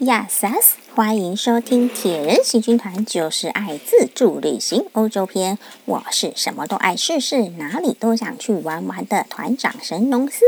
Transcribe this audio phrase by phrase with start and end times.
[0.00, 5.58] 亚萨斯，欢迎收听铁人行军团，就是爱自助旅行欧洲篇。
[5.84, 10.46] 我是什么都爱试试，哪里都想去玩玩的团长神农司。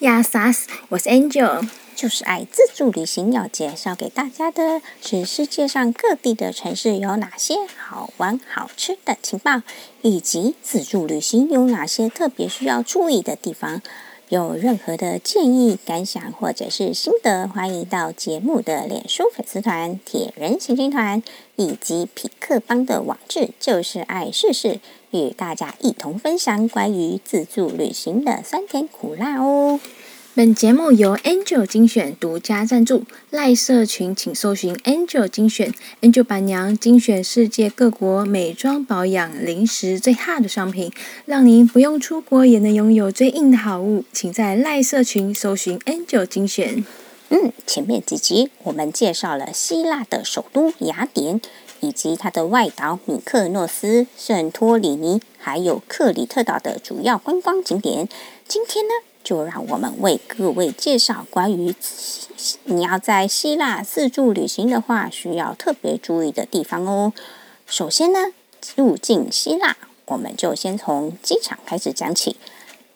[0.00, 3.30] 亚萨斯，我是 Angel，就是爱自助旅行。
[3.30, 9.62] 要介绍给大家的是世界上各地的城市有哪些好玩好吃的情报，
[10.02, 13.80] 以及自助旅行有哪些特别需要注意的地方。
[14.28, 21.22] 有任何的建议、感想或者是心得，欢迎到节目的脸书粉丝团“铁人行军团”
[21.56, 24.80] 以及匹克邦的网志“就是爱试试”，
[25.12, 29.80] 与大家一同分享关于自助旅行的酸甜苦辣哦。
[30.38, 40.92] 本节目由 Angel 精选独家赞助，赖社群请搜寻 Angel 精选，Angel 板娘精选世界各国美妆保养、零食最 hot 的商品，
[41.24, 44.04] 让您不用出国也能拥有最硬的好物。
[44.12, 46.86] 请在赖社群搜寻 Angel 精选。
[47.30, 51.40] 嗯，前面几集我们介绍了希腊的首都雅典，
[51.80, 58.08] 以及它的外岛米克诺斯、圣托里尼，还有克里特岛的主要观光景点。
[58.46, 58.92] 今天呢，
[59.28, 61.74] 就让我们为各位介绍关于
[62.64, 67.12] 你要在希腊自助旅行的话，需要特别注意的地方哦。
[67.66, 68.32] 首先呢，
[68.74, 69.76] 入境希腊，
[70.06, 72.38] 我们就先从机场开始讲起。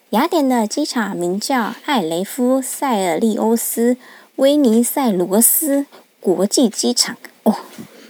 [0.09, 3.99] 雅典的机场名叫艾雷夫塞尔利欧斯
[4.37, 5.85] 威尼塞罗斯
[6.19, 7.19] 国际机场。
[7.43, 7.55] 哦，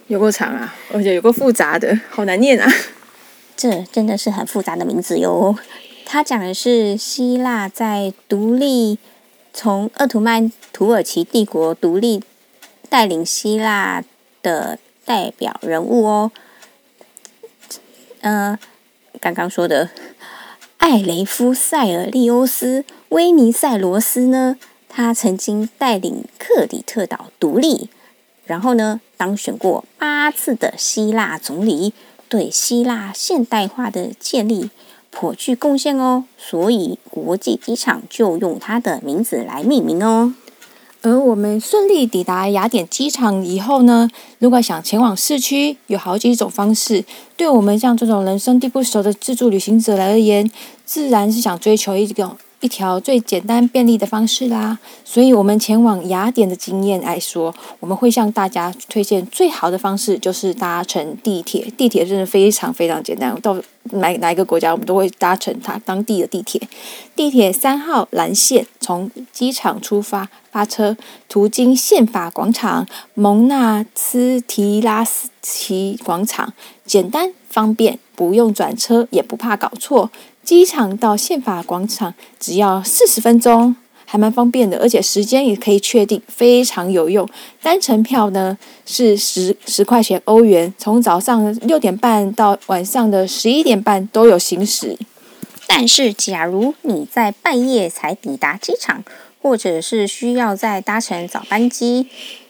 [0.06, 2.72] 有够长啊，而且有够复杂的，好难念啊！
[3.56, 5.56] 这真的是很复杂的名字哟。
[6.12, 8.98] 他讲的是希腊在独立，
[9.54, 12.22] 从鄂图曼土耳其帝国独立，
[12.90, 14.04] 带领希腊
[14.42, 16.30] 的代表人物哦。
[18.20, 18.58] 嗯、呃，
[19.22, 19.88] 刚刚说的
[20.76, 24.58] 艾雷夫塞尔利欧斯威尼塞罗斯呢，
[24.90, 27.88] 他曾经带领克里特岛独立，
[28.44, 31.94] 然后呢，当选过八次的希腊总理，
[32.28, 34.68] 对希腊现代化的建立。
[35.12, 40.34] 颇具贡献哦，所以国际机场就用它的名字来命名哦。
[41.02, 44.08] 而我们顺利抵达雅典机场以后呢，
[44.38, 47.04] 如果想前往市区，有好几种方式。
[47.36, 50.50] 对我们像这种人生地不熟的自助旅行者来而言，
[50.84, 52.36] 自然是想追求一种。
[52.62, 61.68] 一条最简单便利的方式啦，所以我们前往雅典的经验来说，我们会向大家推荐最好的方式就是搭乘地铁。
[61.76, 66.60] 地铁真的非常非常简单，到哪哪一个国家我们都会搭乘它当地的地铁。
[67.16, 70.96] 地铁三号蓝线从机场出发，发车
[71.28, 76.52] 途经宪法广场、蒙纳斯提拉斯奇广场，
[76.86, 80.12] 简单方便，不用转车，也不怕搞错。
[80.44, 87.28] 机场到宪法广场只要四十分钟，还蛮方便的，而且时间也可以确定，非常有用。
[87.62, 94.98] 单程票呢是十十块钱欧元，从早上六点半到晚上的十一点半都有行驶。
[95.66, 99.02] 但是，假如你在半夜才抵达机场，
[99.40, 102.08] 或者是需要再搭乘早班机，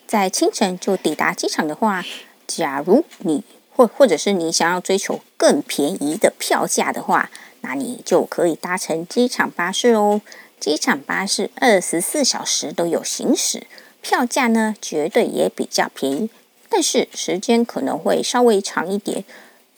[0.08, 2.04] 在清晨就抵达机场的话，
[2.48, 3.44] 假如你
[3.76, 7.30] 或或者是你想要追求更便宜的票价的话，
[7.62, 10.20] 那你就可以搭乘机场巴士哦。
[10.60, 13.66] 机场巴士二十四小时都有行驶，
[14.00, 16.30] 票价呢绝对也比较便宜，
[16.68, 19.24] 但是时间可能会稍微长一点，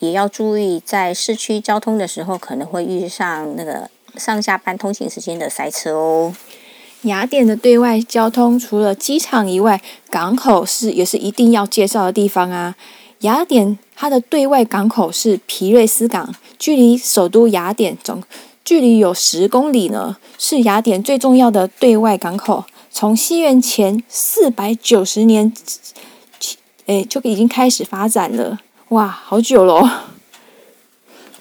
[0.00, 6.34] 也要注意在市区交通的时候可能会遇上那个上下班通勤时间的塞车哦。
[7.04, 12.74] 雅典的对外交通除了机场以外，港口是也是一定要介绍的地方啊。
[13.24, 16.34] 雅典它的对外港口是皮瑞斯港。
[16.58, 18.22] 距离首都雅典总
[18.62, 22.64] 距离有十公里呢，是雅典最重要的对外港口。
[22.90, 25.52] 从西元前四百九十年，
[26.84, 28.60] 诶，就已经开始发展了。
[28.90, 29.90] 哇，好久咯！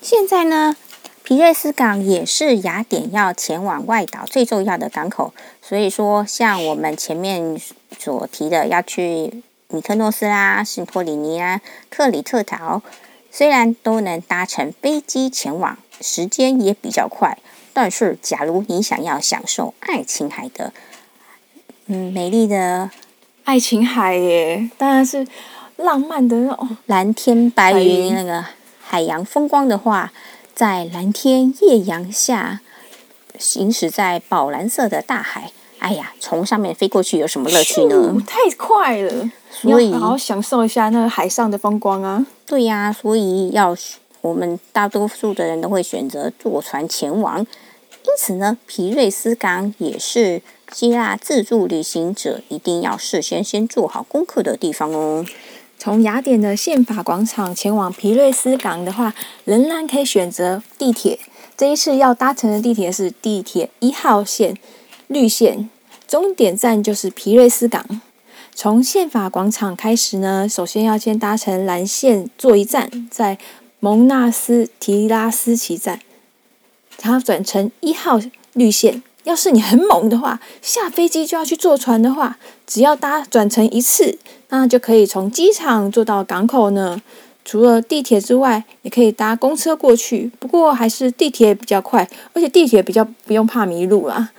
[0.01, 0.75] 现在呢，
[1.23, 5.33] 皮瑞斯港也是雅典要前往外岛最重要的港口。
[5.61, 7.61] 所以说，像我们前面
[8.00, 11.59] 所提的，要去米克诺斯啦、圣托里尼啊、
[11.89, 12.83] 克里特岛。
[13.31, 17.35] 虽然都能搭乘飞机前往，时间也比较快，
[17.73, 20.71] 但是假如你想要享受爱琴海的，
[21.87, 22.91] 嗯，美丽的
[23.45, 25.25] 爱琴海耶，当然是
[25.77, 28.45] 浪漫的那种蓝天白云那个
[28.79, 30.13] 海洋风光的话，
[30.53, 32.59] 在蓝天艳阳下，
[33.39, 35.51] 行驶在宝蓝色的大海。
[35.83, 38.15] 哎呀，从上面飞过去有什么乐趣呢？
[38.25, 42.25] 太快了，所以好好享受一下那个海上的风光啊！
[42.45, 43.75] 对呀、啊，所以要
[44.21, 47.39] 我们大多数的人都会选择坐船前往。
[47.39, 50.41] 因此呢，皮瑞斯港也是
[50.71, 55.25] 希腊自助旅行者一定要事先先做好功课的地方哦。
[55.77, 59.13] 从雅典的宪法广场前往皮瑞斯港的话，
[59.44, 61.19] 仍然可以选择地铁。
[61.57, 64.57] 这一次要搭乘的地铁是地铁一号线
[65.07, 65.69] 绿线，
[66.07, 68.01] 终点站就是皮瑞斯港。
[68.55, 73.38] 从宪法广场开始呢，首先要先搭乘蓝线坐一站，在
[73.79, 76.00] 蒙纳斯提拉斯奇站，
[77.01, 78.19] 然后转乘一号
[78.53, 79.01] 绿线。
[79.23, 87.01] 要是你很猛的话，下飞机就要去坐船的话，只要搭转乘一次，那就可以从机场坐到港口呢。
[87.45, 90.31] 除了地铁之外，也可以搭公车过去。
[90.39, 94.29] 不过还是地铁比较快，而且地铁比较不用怕迷路啦。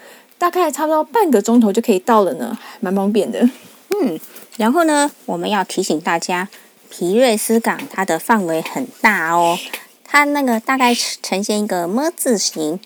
[0.45, 3.41] 大概差不多半个钟头就可以到了呢，蛮方便的。
[3.89, 4.21] 嗯，
[4.59, 6.47] 然后呢，我们要提醒大家，
[6.91, 9.59] 皮瑞斯港它的范围很大哦，
[10.05, 12.79] 它那个大概呈现一个么字形。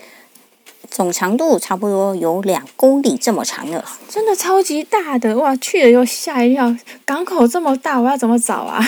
[0.88, 5.56] 总长度差不多有两公里这么长了，真的超级大的哇！
[5.56, 6.72] 去了又吓一跳，
[7.04, 8.80] 港口这么大，我要怎么找啊？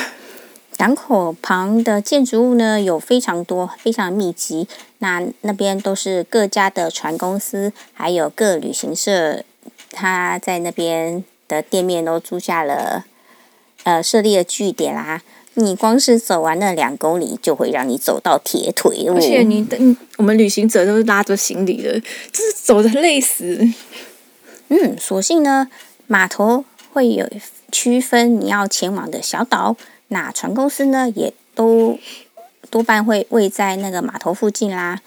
[0.81, 4.67] 港口旁的建筑物呢，有非常多，非常密集。
[5.00, 9.44] 那那边都是各家的船公司，还有各旅行社，
[9.91, 13.05] 他在那边的店面都租下了，
[13.82, 15.21] 呃，设立了据点啦。
[15.53, 19.12] 你光是走完那两公里，就会让你走到铁腿哦。
[19.17, 23.69] 而且你等我们旅行者都是拉着行李的，就是走的累死。
[24.69, 25.69] 嗯，所幸呢，
[26.06, 27.29] 码头会有
[27.71, 29.77] 区分你要前往的小岛，
[30.10, 31.98] 那船公司呢也都
[32.70, 35.00] 多半会位在那个码头附近啦。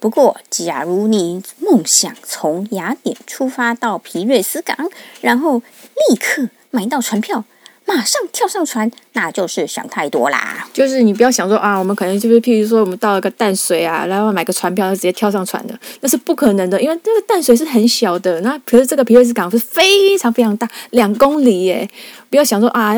[0.00, 4.76] 不过，假如你梦想从雅典出发到皮瑞斯港，
[5.20, 7.44] 然后立刻买到船票。
[7.88, 10.66] 马上跳上船，那就是想太多啦。
[10.72, 18.40] 就是你不要想说啊，我们可能就是譬如说，我们到了个淡水啊，然后买个船票，就直接跳上船的，那是不可能的，因为这个淡水是很小的。
[18.40, 21.88] 那可是这个皮瑞斯港是非常非常大，两公里耶。
[22.30, 22.94] 不要想说啊，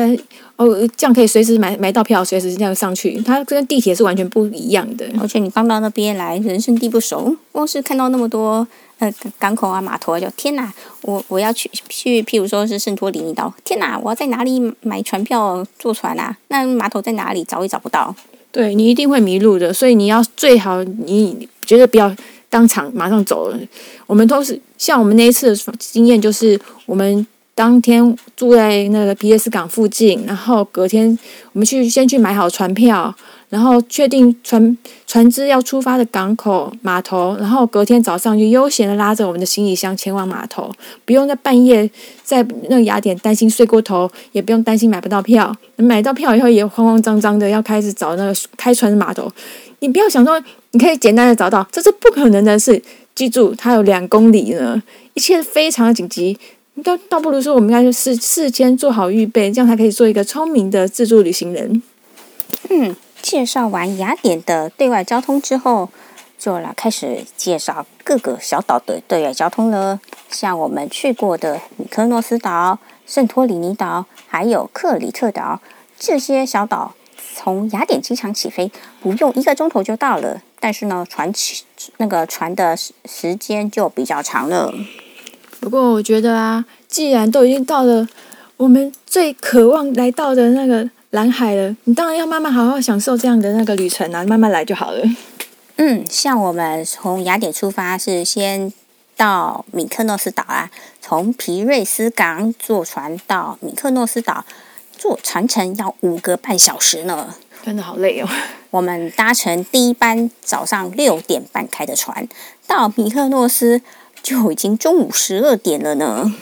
[0.55, 3.21] 哦，这样可以随时买买到票，随时这样上去。
[3.21, 5.05] 它跟地铁是完全不一样的。
[5.21, 8.67] 而且你刚到那边来，人生地不熟，光是看到那么多。
[8.99, 9.09] 呃，
[9.39, 10.73] 港口啊，码头啊，就天哪！
[11.03, 13.97] 我我要去去，譬如说是圣托里尼岛，天哪！
[13.97, 16.35] 我要在哪里买船票坐船啊？
[16.49, 17.41] 那码头在哪里？
[17.45, 18.13] 找也找不到。
[18.51, 22.13] 对，你一定会迷路的，所以你要最好你绝对不要
[22.49, 23.57] 当场马上走了。
[24.05, 27.25] 我们都是像我们那一次的经验，就是我们
[27.59, 31.19] 当天住在那个皮瑞斯港附近，然后隔天
[31.51, 33.13] 我们去先去买好船票。
[33.49, 34.77] 然后确定船
[35.07, 40.71] 船只要出发的港口码头，然后隔天早上就悠闲的拉着我们的行李箱前往码头，
[41.03, 41.89] 不用在半夜
[42.23, 45.53] 在那个雅典担心睡过头，也不用担心买不到票。
[45.77, 49.29] 买到票以后也慌慌张张的要开始找那个开船的码头。
[49.79, 50.39] 你不要想说
[50.71, 52.79] 你可以简单的找到，这是不可能的事。
[53.15, 54.81] 记住，它有两公里呢，
[55.15, 56.37] 一切非常的紧急。
[56.83, 61.81] 倒倒不如说，我们应该就事事先做好预备，这样才可以做一个聪明的自助旅行人。
[62.69, 62.95] 嗯。
[63.21, 65.89] 介绍完雅典的对外交通之后，
[66.37, 69.99] 就来开始介绍各个小岛的对外交通了。
[70.29, 75.59] 像我们去过的米科诺斯岛、圣托里尼岛，还有克里特岛，
[75.99, 76.95] 这些小岛
[77.35, 78.71] 从雅典机场起飞，
[79.01, 80.41] 不用一个钟头就到了。
[80.61, 81.65] 但是呢，船起
[81.97, 84.73] 那个船的时时间就比较长了。
[85.59, 88.07] 不过我觉得啊，既然都已经到了，
[88.57, 90.89] 我们最渴望来到的那个。
[91.11, 95.03] 蓝海了，你当然要慢慢好好享受这样的那个旅程啊，慢慢来就好了。
[95.77, 98.71] 嗯，像我们从雅典出发是先
[99.17, 100.69] 到米克诺斯岛啊，
[101.01, 104.45] 从皮瑞斯港坐船到米克诺斯岛，
[104.95, 107.33] 坐船程要五个半小时呢，
[107.65, 108.29] 真的好累哦。
[108.69, 112.29] 我们搭乘第一班早上六点半开的船，
[112.67, 113.81] 到米克诺斯
[114.21, 116.33] 就已经中午十二点了呢。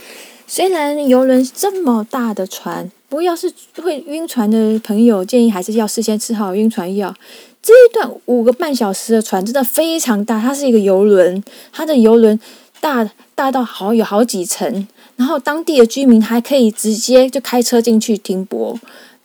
[0.45, 2.91] 虽然游轮这么大的船。
[3.09, 3.49] 不过，要是
[3.81, 7.15] 会晕船的朋友，建议还是要事先吃好晕船药。
[7.61, 11.41] 这一段五个半小时的船真的非常大，它是一个游轮，
[11.71, 12.37] 它的游轮
[12.81, 18.77] 大大到好有好几层，然后当地的居民还可以直接就开车进去停泊。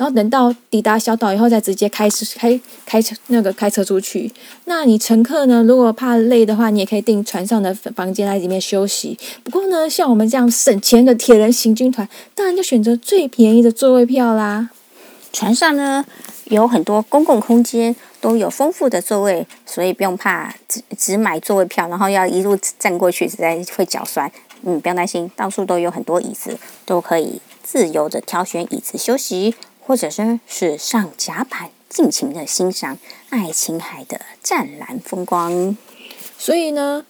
[0.02, 4.28] 然后等到抵达小岛以后，再直接开车开开车那个开车出去。
[4.64, 5.62] 那你乘客呢？
[5.62, 9.16] 如果怕累的话，你也可以订船上的房间在里面休息。
[9.44, 14.71] 不过呢，像我们这样省钱的铁人行军团，当然就选择最便宜的座位票啦。
[15.32, 16.04] 船上呢
[16.47, 24.28] 有很多公共空间，都有丰富的座位，所以不用怕只只买座位票，然后要一路站过去，实在会脚酸。
[24.64, 29.54] 嗯，不用担心，到处都有很多椅子，都可以自由的挑选椅子休息。
[29.84, 32.98] 或者是是上甲板，尽情的欣赏
[33.30, 35.76] 爱琴海的湛蓝风光。
[36.38, 37.04] 所以呢，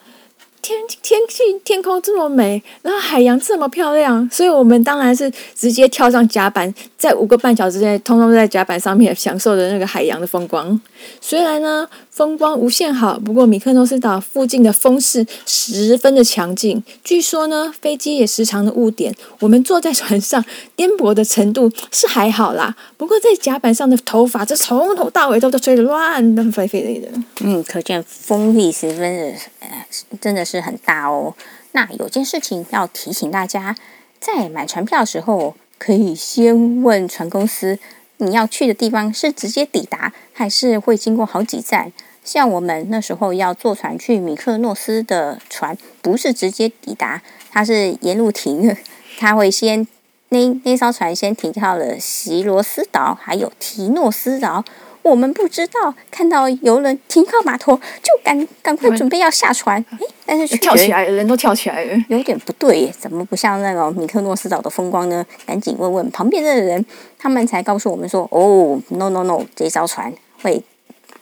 [0.62, 10.80] 天天气天空这么美，然后海洋这么漂亮，所以我们当然是直接跳上甲板，在五个半小时之内，通通在甲板上面享受的那个海洋的风光。
[11.20, 19.12] 虽然呢，风光无限好，不过米克诺斯岛附近的风势十分的强劲，据说呢，飞机也时常的误点。
[19.40, 20.44] 我们坐在船上，
[20.76, 27.08] 颠簸的程度是还好啦，不过在甲板上的头发，这从头到尾都都吹得乱的飞飞的。
[27.40, 29.86] 嗯，可见风力十分的，呃，
[30.20, 31.34] 真的是是很大哦。
[31.72, 33.74] 那有件事情要提醒大家，
[34.20, 37.78] 在买船票的时候，可以先问船公司，
[38.18, 41.92] 你要去的地方是直接抵达，还是会经过好几站？
[42.22, 48.76] 像我们那时候要坐船去米克诺斯的船，不是直接抵达，它是沿路停，
[49.18, 49.86] 它会先
[50.28, 54.64] 那那艘船先停靠了席罗斯岛，还有提诺斯岛。
[55.02, 59.84] 我们不知道，看到游轮停靠码头，就赶赶快准备要下船。
[59.90, 65.26] 哎，但是跳起来，人都跳起来了，有点不对耶，怎么不像那个米克诺斯岛的风光呢？
[65.44, 66.84] 赶紧问问旁边的人，
[67.18, 70.62] 他们才告诉我们说：“哦，no no no，这艘船会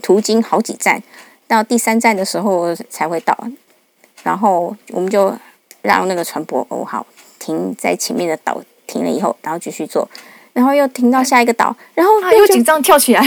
[0.03, 1.03] 途经好几站，
[1.49, 3.37] 到第三站的时候才会到。”
[4.23, 5.35] 然后我们就
[5.81, 7.07] 让那个船舶哦好
[7.39, 10.07] 停在前面的岛停了以后，然后继续坐，
[10.53, 13.27] 然后又停到下一个岛，然后又紧张跳起来。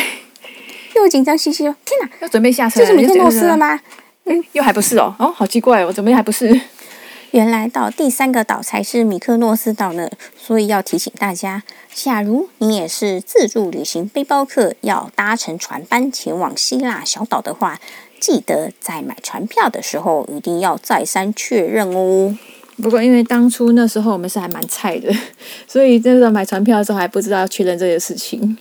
[0.95, 3.79] 又紧张兮兮说：“天哪，要准备下车，这是米克诺斯了吗？
[4.25, 6.61] 嗯，又还不是哦，哦，好奇怪哦，怎么还不是？
[7.31, 10.07] 原来到第三个岛才是米克诺斯岛呢。
[10.37, 17.79] 所以要提醒大家，假如你也是自助旅行背包客，要搭乘船班前往希腊小岛的话，
[18.19, 22.37] 记得在买船票的时候一定要再三确认哦。
[22.81, 25.11] 不过因为当初那时候我们是还蛮菜的，
[25.67, 28.57] 所以那时候买船票的时候还不知道要确认这些事情。”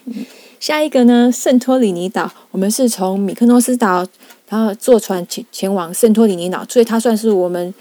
[0.62, 4.06] 下一个呢，圣托里尼岛，我们是从米克诺斯岛，
[4.48, 7.74] 然后坐船前前往圣托里尼岛，所以它算是我们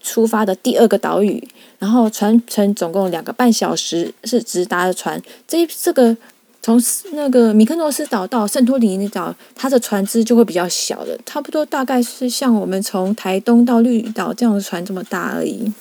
[0.00, 1.42] 出发的第二个岛屿。
[1.80, 5.20] 然后船程总共两个半小时，是直达的船。
[5.48, 6.16] 这这个
[6.62, 6.80] 从
[7.10, 15.72] 那个米克诺斯岛到圣托里尼岛，它的船只就会比较小的，差不多大概是像我们从台东到绿岛这样的船这么大而已。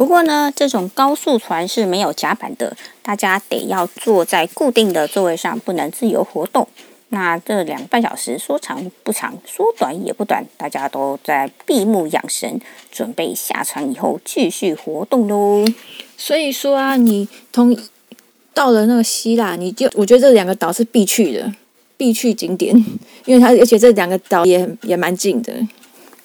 [0.00, 6.66] 不过呢，这种高速船是没有甲板的，大家得要坐在固定的座位上，不能自由活动。
[7.10, 12.58] 那这两个半小时说长不长，说短也不短，大家都在闭目养神，
[12.90, 15.66] 准备下船以后继续活动喽。
[16.16, 17.76] 所以说啊，你从
[18.54, 21.52] 到了那个希腊，你就我觉得这两个岛是必去的，
[21.98, 22.74] 必去景点，
[23.26, 25.52] 因为它而且这两个岛也也蛮近的。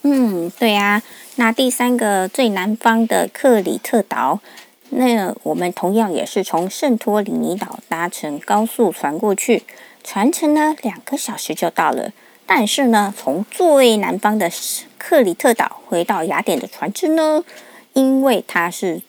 [0.08, 1.02] 嗯，对、啊。
[1.38, 4.40] 那第三个最南方的克里特岛，
[4.92, 9.64] 那我们同样也是从圣托里尼岛搭乘高速船过去，
[10.04, 12.12] 船程呢两个小时就到了。
[12.46, 14.52] 但是呢，从最南方的
[15.00, 17.44] 克里特岛回到雅典的船只呢，
[17.94, 19.02] 因为它是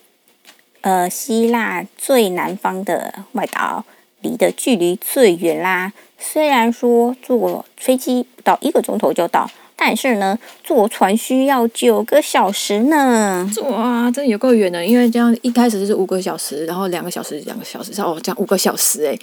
[0.80, 3.84] 呃希腊最南方的外岛，
[4.22, 5.92] 离的距离最远啦。
[6.18, 9.50] 虽然说坐飞机不到一个钟头就到。
[9.76, 13.48] 但是呢，坐船需要九个小时呢。
[13.62, 14.84] 哇，这有够远的！
[14.84, 19.18] 因为这样一开始就是五个小时，然后两个小时，两个小时，哦，这样五个小时诶。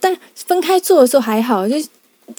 [0.00, 1.76] 但分开坐的时候还好，就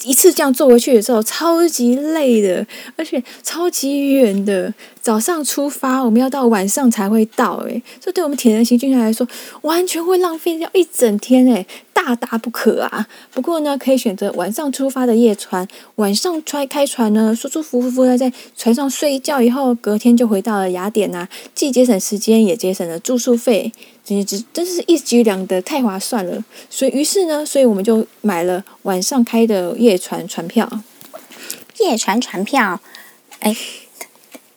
[0.04, 2.66] 一次这样坐回去的时候，超级累的，
[2.96, 4.74] 而且超级远的。
[5.02, 9.28] 早上出发，我们要到晚上才会到，诶，这对我们铁人行军团来说，
[9.62, 11.66] 完全会浪费掉一整天，诶。
[12.04, 13.08] 大大不可啊！
[13.32, 15.68] 不过呢，可以选择晚上出发的夜船，
[15.98, 23.72] 晚上开开船呢，舒舒服服的在船上睡一觉，以后隔天就回到了雅典呐、啊，既节省时间，也节省了住宿费，
[24.04, 26.44] 简直真是一举两得，太划算了。
[26.72, 30.68] 所以于是呢，所以我们就买了晚上开的夜船船票。
[31.78, 32.80] 夜船船票，
[33.42, 33.56] 哎，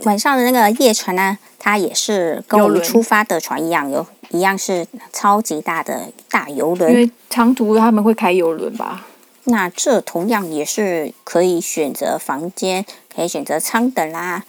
[0.04, 4.06] 晚上的那个夜船呢，它也是跟我们出发的船一样有。
[4.30, 9.06] 一样是超级大的大游轮，因为长途他们会开游轮吧？
[9.44, 12.84] 那这同样也是可以选择房间，
[13.14, 14.42] 可以选择舱等啦。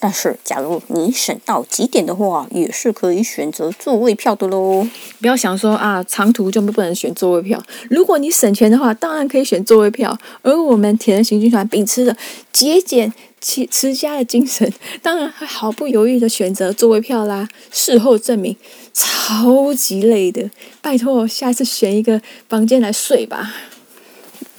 [0.00, 4.88] 但是，假如你省到极点的话，也是可以选择座位票的喽。
[5.20, 7.62] 不要想说啊，长途就不能选座位票。
[7.90, 10.18] 如果你省钱的话，当然可以选座位票。
[10.42, 12.16] 而我们铁人行军团秉持着
[12.50, 17.48] 节俭、持持家的精神， 当然会毫不犹豫的选择座位票啦。
[17.70, 18.56] 事后证明，
[18.92, 20.50] 超级累的。
[20.80, 23.54] 拜托，下次选一个房间来睡吧。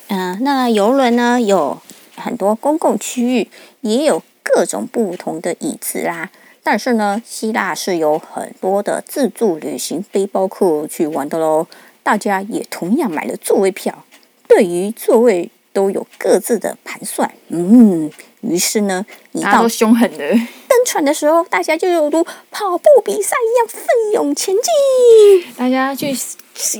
[0.07, 1.81] 嗯、那游轮呢，有
[2.15, 3.47] 很多公共区域，
[3.81, 4.21] 也有。
[4.43, 6.29] 各种不同的椅子啦，
[6.61, 11.67] 但是呢，希腊是有很多的自助旅行背包客去玩的喽。
[12.03, 14.03] 大家也同样买了座位票，
[14.47, 17.31] 对于座位都有各自的盘算。
[17.49, 18.11] 嗯，
[18.41, 23.81] 于是呢，一到凶狠的登船的时候，大家就有如跑步比赛一样奋
[24.13, 25.53] 勇前进。
[25.55, 26.13] 大家去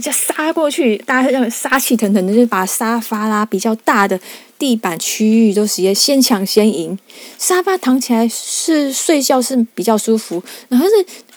[0.02, 4.20] 就杀过去，大家要杀气腾腾的，就把沙发啦比较大的
[4.62, 6.96] 地板区域都直接先抢先赢。
[7.40, 10.92] 沙发躺起来是睡觉是比较舒服，然后是。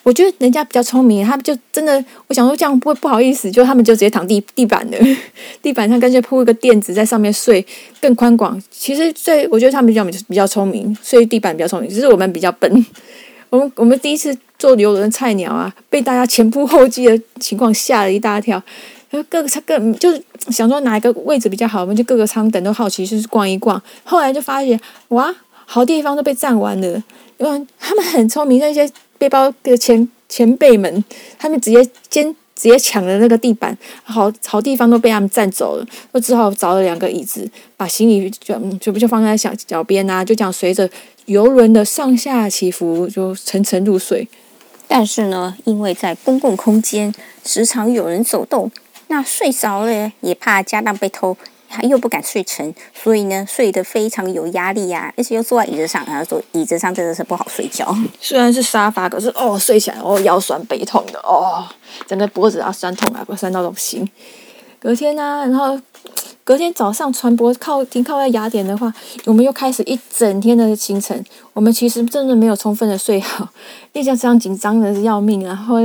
[0.04, 4.98] 我觉得人家比较聪明，他们就真的，我想说这样不会不好意思，就他们就直接躺地地板的
[5.62, 7.64] 地板上，干脆铺一个垫子在上面睡，
[8.02, 8.62] 更宽广。
[8.70, 12.86] 其实，最我觉得他们比较比较聪明，睡地板比较聪明，只是我们比较笨。
[13.48, 18.62] 我们我们第一次坐游轮菜鸟啊，被大家前仆后继的情况吓了一大跳。
[19.14, 23.80] 就各个舱各就是想说哪一个位置比较好，我们就各个舱等都好奇，就是逛一逛。
[24.04, 24.78] 后来就发现
[25.08, 27.02] 哇，好地方都被占完了，
[27.38, 28.90] 因为他们很聪明，那些。
[29.16, 31.02] 背包的前前辈们，
[31.38, 40.90] 他们直接先直接抢了那个地板，好好地方都被他们占走了，我只好找了两个椅子，把行李就全部就放在小脚边啊，就这样随着
[41.26, 44.28] 游轮的上下起伏，就沉沉入睡。
[44.88, 47.14] 但是呢，因为在公共空间
[47.46, 48.70] 时常有人走动，
[49.08, 51.36] 那睡着了也怕家当被偷。
[51.66, 57.92] 他又不敢睡沉，所以呢，睡得非常有压力呀、啊，而且又坐在椅子上，然后坐椅子上真的是不好睡觉。
[58.20, 61.66] 虽然是沙发，可是哦，睡起来哦腰酸背痛的哦，
[62.06, 64.08] 整个脖子啊酸痛啊，不酸到都不行。
[64.78, 65.76] 隔天呢、啊，然后
[66.44, 68.94] 隔天早上船舶靠停靠在雅典的话，
[69.24, 71.24] 我们又开始一整天的行程。
[71.54, 73.48] 我们其实真的没有充分的睡好，
[73.92, 75.78] 一直这样紧张的要命，然后。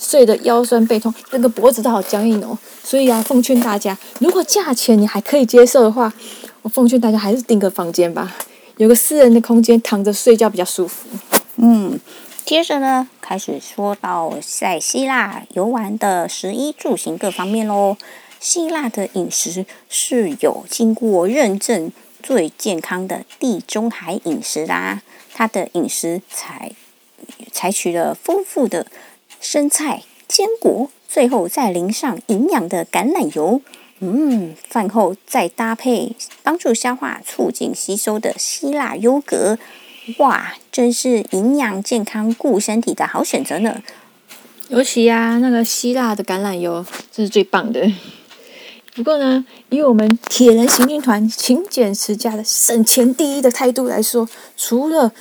[0.00, 2.58] 睡得腰酸背痛，那个脖子都好僵硬哦。
[2.82, 6.10] 所以啊，奉劝大家，如果价钱你还可以接受的话，
[6.62, 8.34] 我奉劝大家还是订个房间吧，
[8.78, 11.06] 有个私人的空间，躺着睡觉比较舒服。
[11.56, 12.00] 嗯，
[12.46, 17.98] 接着呢，开始说到在希腊游玩的食衣住行各方面喽。
[18.40, 21.92] 希腊的饮食是有经过认证
[22.22, 25.02] 最健康的地中海饮食啦，
[25.34, 26.72] 它的饮食采
[27.52, 28.86] 采取了丰富的。
[29.40, 33.62] 生菜、坚果，最后再淋上营养的橄榄油，
[34.00, 39.58] 嗯，饭后再搭配帮助消化、促进吸收的希腊优格，
[40.18, 43.82] 哇，真是营养健康、顾身体的好选择呢。
[44.68, 47.90] 尤其呀、啊，那个希腊的橄榄油，这是最棒的。
[48.94, 55.12] 不过呢，以我们铁人行军团勤俭持家的省钱第一的态度来说，除了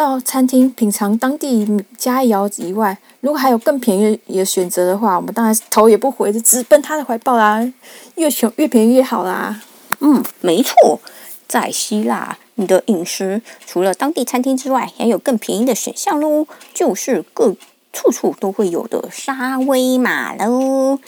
[0.00, 7.70] 到餐厅品尝当地佳肴以外，如果还有更便宜的选择的话，我们当然是头也不回的直奔他的怀抱啦！
[8.14, 9.60] 越穷越便宜越好啦。
[9.98, 10.98] 嗯，没错，
[11.46, 17.54] 在希腊，你的饮食除了当地餐厅之外，还有更便宜的选项喽，就是各
[17.92, 20.98] 处处都会有的沙威玛喽。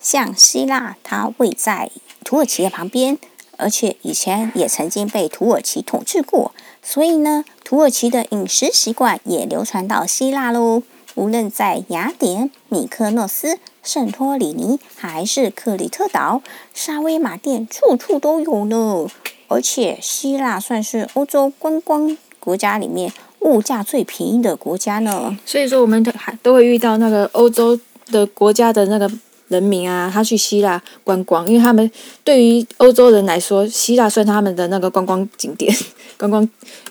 [0.00, 1.90] 像希腊，它位在
[2.24, 3.18] 土耳其的旁边，
[3.58, 6.54] 而且以前也曾经被土耳其统治过。
[6.90, 10.82] 所以呢，土耳其的饮食习惯也流传到希腊喽。
[11.16, 16.40] 无论在雅典、米克诺斯、圣托里尼，还是克里特岛，
[16.72, 19.06] 沙威玛店处处都有呢。
[19.48, 25.36] 而且，希腊算是欧洲观光国家里面物价最便宜的国家呢。
[25.44, 29.10] 所以说，我们都还都会遇到那个欧洲的国家的那个
[29.48, 31.90] 人民啊，他去希腊观光，因为他们
[32.22, 35.74] 对于欧洲人来说，希腊算他们的那个观光景点。
[36.18, 36.48] 观光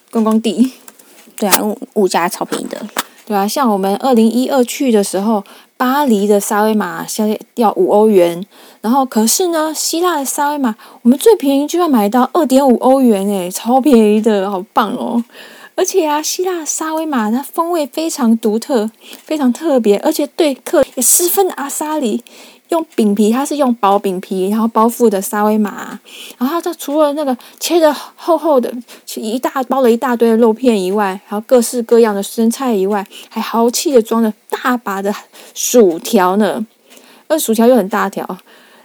[0.10, 0.72] 观光地，
[1.36, 2.78] 对啊，物物价超便宜的，
[3.26, 5.44] 对啊，像我们二零一二去的时候，
[5.76, 8.42] 巴黎的沙威玛现在要五欧元，
[8.80, 15.22] 然后可是呢，希腊的沙威玛我们最便宜就要买到二点五欧元诶，超便宜的，好棒哦！
[15.78, 18.90] 而且啊，希腊沙威玛它风味非常独特，
[19.24, 22.24] 非常特别，而且对客也十分的阿萨里。
[22.70, 25.98] 用饼皮，它是用薄饼皮，然后包覆的沙威玛，
[26.38, 28.70] 然后它除了那个切的厚厚的，
[29.16, 35.16] 一大包了一大堆的肉片以外，还有各式各样的生菜以外，还豪气的装着大把的
[35.54, 36.66] 薯条呢，
[37.30, 38.28] 而薯条又很大条，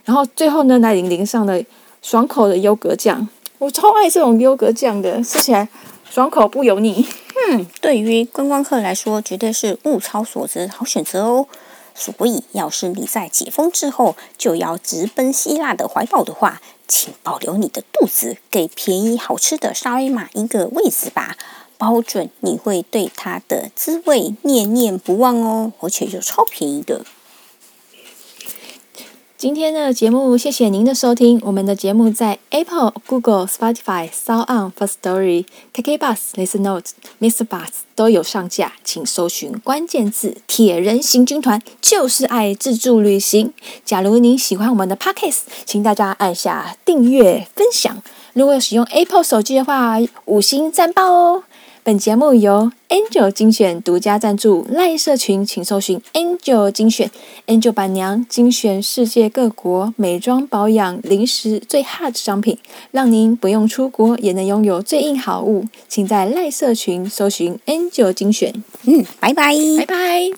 [0.04, 1.60] 然后最后呢，来淋淋上了
[2.02, 3.26] 爽口的优格酱，
[3.58, 5.68] 我超爱这种优格酱的，吃起来
[6.12, 7.06] 爽口不油腻。
[7.48, 11.46] 嗯，对于观光客来说，绝对是物超所值，好选择哦。
[11.94, 21.38] 所以，要是你在解封之后就要直奔希腊的怀抱的话，请保留你的肚子，给便宜好吃的沙威玛一个位置吧，
[21.78, 27.06] 保准你会对它的滋味念念不忘哦，而且又超便宜的。
[29.42, 31.40] 今天的节目，谢谢您的收听。
[31.42, 37.44] 我们的节目在 Apple、Google、Spotify、SoundOn、Firstory、KK Bus、Listen Notes、Mr.
[37.44, 43.52] Bus 都有上架，请搜寻关键字“铁人行军团”，就是爱自助旅行。
[43.84, 48.00] 假如您喜欢我们的 Podcast，请大家按下订阅、分享。
[48.34, 51.42] 如果使用 Apple 手机的话，五星赞爆哦！
[51.84, 57.10] 本节目由 Angel 精选独家赞助，赖社群请搜寻 Angel 精选
[57.48, 62.56] ，Angel 板娘精选世界各国美妆保养、零食最 hot 商品，
[62.92, 65.64] 让您不用出国也能拥有最硬好物。
[65.88, 68.62] 请在赖社群搜寻 Angel 精选。
[68.84, 70.32] 嗯，拜拜，拜拜。